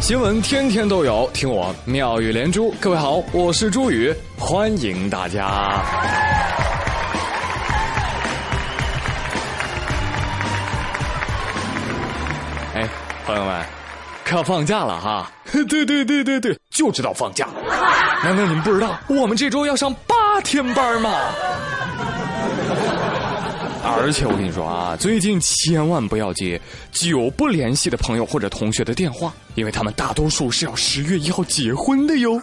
[0.00, 2.72] 新闻天天都有，听我妙语连珠。
[2.80, 5.82] 各位好，我是朱宇，欢迎大家。
[12.74, 12.88] 哎，
[13.26, 13.62] 朋友们，
[14.24, 15.30] 可要放假了哈！
[15.52, 17.46] 对对对对对，就知道放假。
[18.24, 21.10] 难道你们不知道我们这周要上八天班吗？
[24.00, 26.60] 而且我跟你说啊，最近千万不要接
[26.92, 32.40] 久不联系的朋友或者同学的电话，因为他们大多数是要十月一号结婚的哟。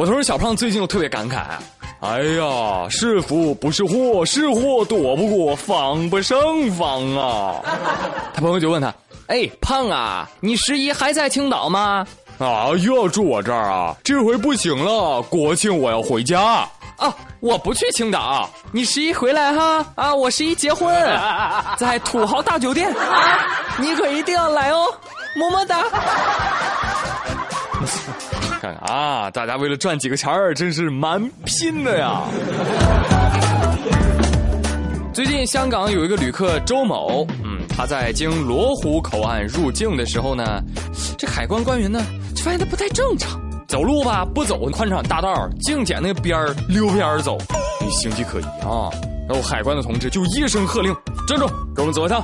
[0.00, 1.44] 我同事小胖最近又特别感慨，
[2.00, 7.60] 哎呀，是福不是祸，是祸躲不过，防不胜防啊。
[8.34, 8.94] 他朋友就问他，
[9.26, 12.06] 哎，胖啊，你十一还在青岛吗？
[12.38, 13.96] 啊，又要住我这儿啊？
[14.04, 16.68] 这回不行了，国庆我要回家。
[16.96, 20.14] 啊，我不去青岛，你十一回来哈啊！
[20.14, 20.94] 我十一结婚，
[21.76, 22.90] 在土豪大酒店，
[23.78, 24.86] 你可一定要来哦，
[25.36, 25.82] 么么哒。
[28.62, 32.22] 看看啊，大家为了赚几个钱儿，真是蛮拼的呀。
[35.12, 40.62] 最近香港有一个旅客周某，嗯，他在经罗湖口岸入境的时候呢，
[41.18, 42.00] 这海关官员呢
[42.36, 43.40] 就发现他不太正常。
[43.66, 47.36] 走路吧，不走宽敞大道，净捡那个边儿溜边儿走，
[47.80, 48.88] 你形迹可疑啊！
[49.28, 50.94] 然后海关的同志就一声喝令
[51.26, 52.22] ：“站住，给我们走一趟。”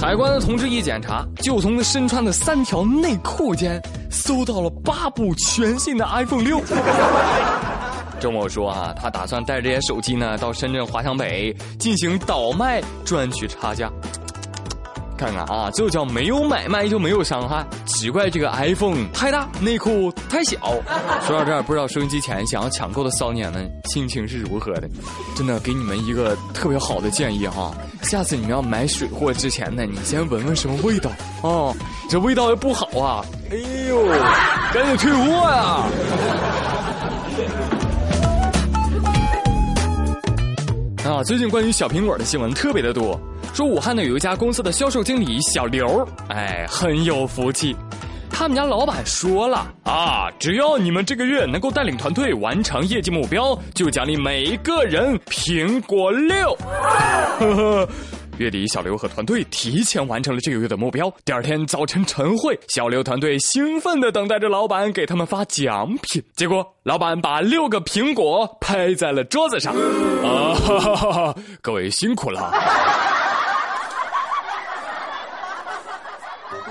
[0.00, 3.82] 海关的同志一检查，就从他身穿的三条内裤间
[4.12, 6.60] 搜到了八部全新的 iPhone 六。
[8.20, 13.90] 周某说：“啊，他打算带这些手机呢到深圳华强北进行倒卖，赚取差价。”
[15.18, 20.56] 看看啊，就叫没有买卖就没有伤害，只怪这个 iPhone 太大，内裤太小。
[21.26, 24.88] 说到这儿，不知道收音机前想要抢购的骚年们心情是如何的？
[25.36, 31.10] 真的给你们一个特别好的建议哈，下次你们要买水货之前呢，你先闻闻什么味道
[31.42, 31.74] 哦，
[32.08, 33.56] 这味道也不好啊，哎
[33.88, 34.06] 呦，
[34.72, 35.84] 赶紧退货呀！
[41.04, 43.18] 啊，最近关于小苹果的新闻特别的多。
[43.52, 47.74] 说武汉呢有一家公司的销售经理小刘，哎，很有福气。
[48.30, 56.56] 他们家老板说了啊，只要你们这个月能够带领团队完成业绩目标，就奖励每一个人苹果六。
[57.40, 57.88] 呵呵。
[58.36, 61.12] 月底，小刘和团队提前完成了这个月的目标。
[61.24, 66.22] 第二天早晨晨会，小刘团队兴奋地等待着老板给他们发奖品。
[66.36, 69.74] 结果，老板把六个苹果拍在了桌子上。
[69.74, 71.34] 啊哈哈哈哈！
[71.60, 72.52] 各位辛苦了。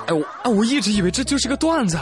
[0.08, 1.98] 哎我哎我一直以为这就是个段子，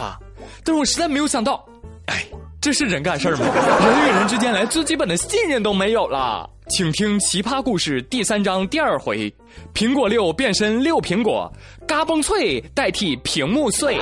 [0.64, 1.64] 但是我实在没有想到，
[2.06, 2.24] 哎，
[2.60, 3.38] 这是人干事吗？
[3.40, 6.48] 人与人之间连最基本的信任都没有了。
[6.68, 9.32] 请听奇葩故事第三章第二回：
[9.74, 11.52] 苹果六变身六苹果，
[11.86, 13.98] 嘎嘣脆代替屏幕碎。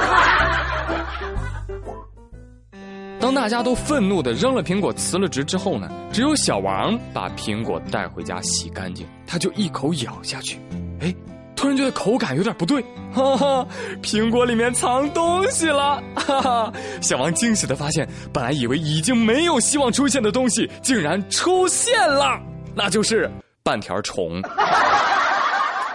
[3.20, 10.58] 当大家都愤怒的扔了苹果辞了职之后呢，只有小王把苹果带回家洗干净，他就一口咬下去，
[11.00, 11.14] 哎，
[11.56, 13.66] 突然觉得口感有点不对，哈哈，
[14.02, 22.40] 苹果里面藏东西了，哈哈，小王惊喜的发现，本来以为已经没有希望出现的东西，竟然出现了。
[22.74, 23.30] 那就是
[23.62, 24.42] 半条虫。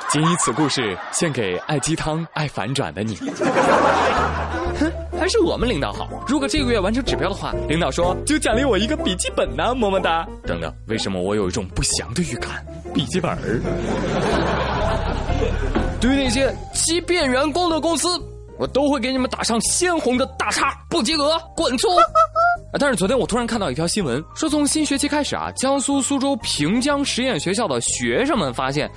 [0.09, 3.15] 仅以此故事献给爱鸡汤、爱反转的你。
[4.79, 6.09] 哼， 还是我们领导好。
[6.27, 10.25] 如果这个月完成指标的话，领导说就奖励我一个笔记本呢，么么哒。
[10.47, 12.65] 等等，为什么我有一种不祥的预感？
[12.91, 13.61] 笔记本儿。
[16.01, 18.07] 对于那些欺骗员工的公司，
[18.57, 21.87] 我都会给你们打上鲜红的大叉，不及格滚粗。
[22.79, 28.89] 但是昨天我突然看到一条新闻，说从新学期开始啊，江苏苏州平江实验学校的学生们发现，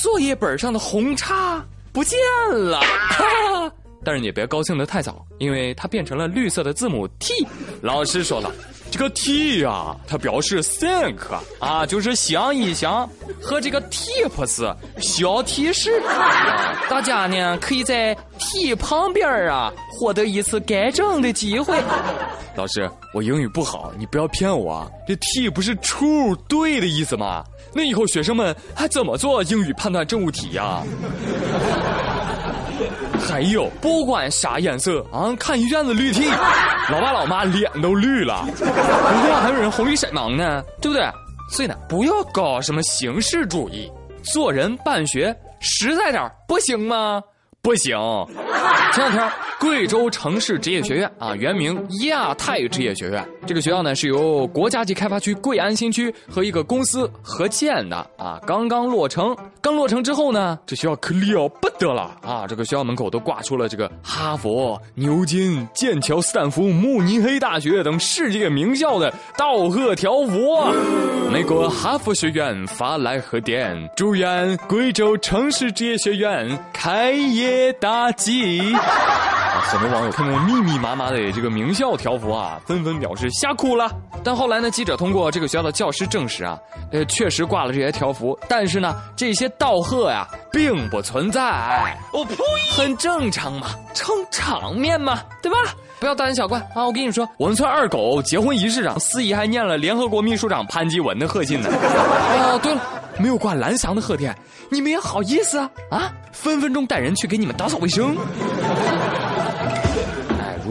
[0.00, 1.62] 作业本上的红叉
[1.92, 2.18] 不见
[2.50, 2.80] 了。
[2.80, 3.72] 哈哈
[4.04, 7.46] 但是你别高兴得太早，因为它变成了绿色的字母 T。
[7.82, 8.50] 老师说了，
[8.92, 11.16] 这个 T 呀，它表示 think
[11.58, 13.08] 啊，就是想一想，
[13.40, 15.98] 和这个 tips 小提示。
[16.90, 21.82] 大家呢可以在 T 旁边啊获得一次改正的机会。
[22.54, 24.90] 老师，我英语不好，你不要骗我啊！
[25.08, 27.42] 这 T 不是 true 对的意思吗？
[27.72, 30.82] 那以后学生们还怎么做英语判断正误题呀？
[33.28, 36.28] 还有，不管啥颜色啊，看一院子绿 T，
[36.90, 38.44] 老爸老妈脸都绿了。
[38.58, 41.08] 不过还有人红绿闪盲呢，对不对？
[41.50, 43.90] 所以呢，不要搞什么形式主义，
[44.22, 47.22] 做人办学实在点不行吗？
[47.62, 47.96] 不行。
[48.92, 59.36] 前两天，贵州城市职业学院啊，原名亚太职业学院，这个学校呢是由国家级开发区贵安新区和一个公司合建的啊，刚刚落成。
[59.60, 62.44] 刚落成之后呢，这学校可了不得了啊！
[62.48, 70.60] 这个学校门口都挂出了这个哈佛、牛津、剑桥、斯坦福、慕尼黑大学等世界名校的道贺条幅。
[71.30, 78.60] 美国哈佛学院发来贺电，祝愿贵州城市职业学院开业大吉。
[79.62, 83.90] 很多网友看到密密麻麻的这个名校条幅啊，纷纷表示吓哭了。
[84.22, 86.58] 但后来呢，记者通过这个学校的教师证实啊，
[86.92, 91.42] 呃，确实挂了这些条幅，但是呢，这些道贺呀并不存在。
[92.12, 92.36] 我呸！
[92.76, 95.58] 很正常嘛，撑场面嘛，对吧？
[95.98, 96.84] 不要大惊小怪啊！
[96.84, 101.68] 我跟你说，我们村二狗结婚仪式上，司仪还念了联合国秘书长潘基文的贺信呢。
[101.70, 102.80] 哦， 对了，
[103.18, 104.36] 没有挂蓝翔的贺电，
[104.68, 105.70] 你们也好意思啊？
[105.90, 108.16] 啊，分分钟带人去给你们打扫卫生。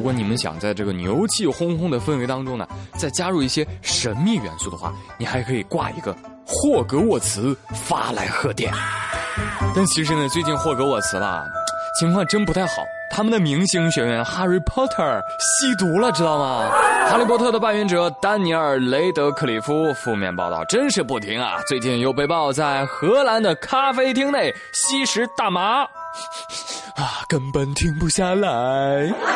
[0.01, 2.67] 如果你们想在这个牛气哄哄的氛围当中呢，
[2.97, 6.11] 再加入一些神秘元素的话，你还可以挂一个
[6.43, 8.73] 霍格沃茨发来贺电。
[9.75, 11.45] 但其实呢，最近霍格沃茨吧，
[11.99, 12.81] 情况真不太好，
[13.11, 15.03] 他们的明星学员哈利波特
[15.39, 16.71] 吸毒了，知道吗？
[17.07, 21.61] 哈利波特的扮演者丹尼尔雷德克里夫负面报道真是不停啊！
[21.67, 25.85] 最近又被曝在荷兰的咖啡厅内吸食大麻。
[27.31, 28.49] 根本停不下来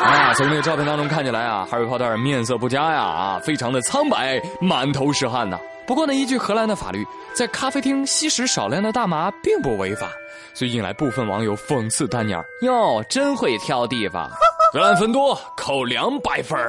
[0.04, 0.34] 啊！
[0.34, 5.58] 从那个照片当中看起来啊，哈利波特面色不佳呀，啊，非常的苍白，满头是汗呐。
[5.88, 10.10] 不过呢，依据荷兰的法律，在咖啡厅吸食少量的大麻并不违法，
[10.54, 14.30] 所以引来部分网友讽刺丹尼尔哟，真会挑地方。
[14.74, 16.60] 荷兰分多扣两百分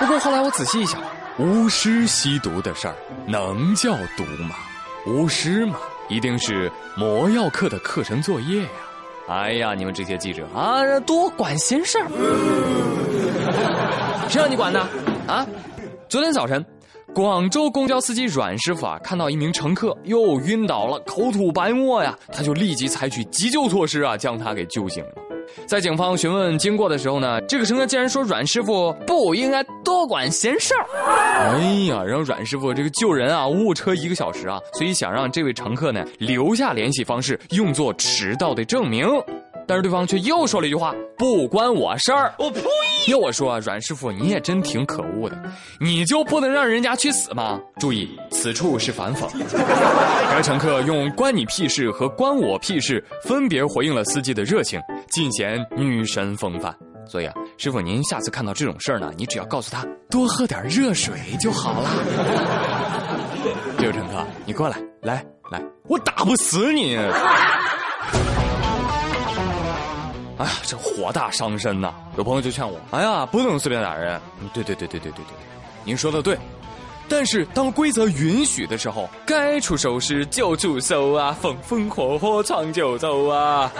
[0.00, 1.00] 不过后来我仔细一想，
[1.38, 2.94] 巫师吸毒的事儿
[3.28, 4.56] 能叫毒吗？
[5.06, 5.76] 巫师嘛，
[6.08, 8.68] 一定是魔药课的课程作业呀。
[9.30, 12.06] 哎呀，你们这些记者啊，多管闲事儿！
[14.28, 14.80] 谁让你管的？
[15.28, 15.46] 啊！
[16.08, 16.66] 昨天早晨，
[17.14, 25.12] 广州公交司机阮师傅啊，看到一名乘客又晕倒了，口吐白沫呀，他就立即采取急救措施啊，将他给救醒了。
[25.66, 30.86] 在警方询问经过的时候呢，这个乘客竟然说阮师傅不应该多管闲事儿。
[31.52, 31.58] 哎
[31.88, 39.06] 呀，让阮师傅这个救人啊误车一个小时啊，所以想让这位乘客呢留下联系方式，用作迟到的证明。
[39.70, 42.60] 但是对方却又说了一句话：“不关我事儿。”我呸！
[43.06, 45.40] 要我说，阮师傅你也真挺可恶的，
[45.78, 47.60] 你就不能让人家去死吗？
[47.78, 49.28] 注意，此处是反讽。
[50.28, 56.74] 该乘客用“关你屁事”和“关我屁事”分别回应了司机的热情，尽显女神风范。
[57.06, 61.88] 所以啊，师傅您下次看到这种事儿呢，你只要告诉他多喝点热水就好了。
[63.78, 66.98] 这位乘客，你过来，来来，我打不死你。
[70.40, 71.92] 哎呀，这火大伤身呐！
[72.16, 74.18] 有朋友就劝我，哎呀，不能随便打人。
[74.54, 75.36] 对对对对对对对，
[75.84, 76.38] 您说的对。
[77.10, 83.70] 但是当规则允许的时候，该出手时就出手啊，风风火火闯九州啊！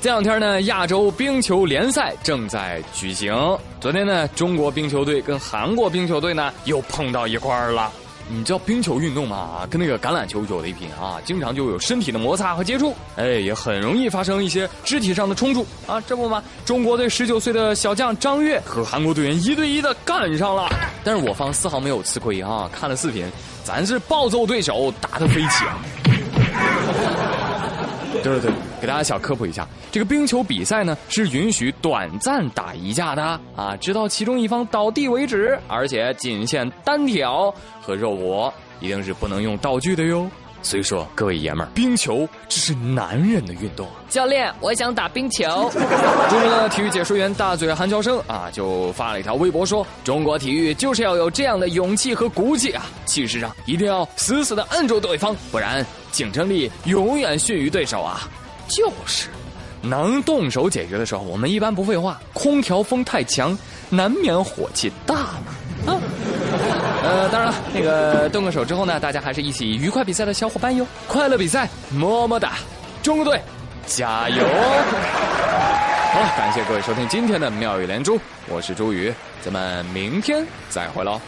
[0.00, 3.34] 这两天呢，亚洲冰球联赛正在举行。
[3.80, 7.92] 昨天呢，中国冰球队跟韩国冰球队呢又碰到一块儿了。
[8.32, 9.66] 你知道冰球运动嘛？
[9.68, 16.00] 跟那个橄榄球有的一拼啊，经常就有身体的摩擦和接触，哎，也很容易发生一些肢体上的冲突啊。
[16.02, 20.68] 这不嘛，中国队十九岁的小将张悦和韩国队员一对一的干上了，
[21.02, 22.70] 但是我方丝毫没有吃亏啊。
[22.72, 23.26] 看了视频，
[23.64, 25.78] 咱是暴揍对手，打得飞起啊。
[28.12, 33.22] 对 对对，给大家小科普一下，这个冰球比赛呢是允许短暂打一架的
[33.54, 40.28] 啊，直到其中一方倒地为止，而且仅限单挑和肉搏，一定是不能用道具的哟。
[40.62, 43.88] 所以说，各位爷们儿，冰球这是男人的运动。
[44.10, 45.70] 教练，我想打冰球。
[45.72, 55.82] 著名的体育解说员大嘴韩乔生啊，就发了一条微博说：“中国体育就是要有这样的勇气和骨气啊，气势上一定要死死的摁住对方，不然
[56.12, 58.28] 竞争力永远逊于对手啊。”
[58.70, 59.28] 就是，
[59.82, 62.20] 能动手解决的时候，我们一般不废话。
[62.32, 63.58] 空调风太强，
[63.88, 65.92] 难免火气大嘛。
[65.92, 65.98] 啊。
[67.02, 72.52] 呃，当然了，那个动个手之后呢，大家还是一起愉快比赛的小伙伴哟，快乐比赛，么么哒，
[73.02, 73.40] 中国队，
[73.86, 74.44] 加油！
[76.12, 79.12] 好，感谢各位收听今天的妙语连珠，我是朱宇，
[79.42, 81.20] 咱们明天再会喽。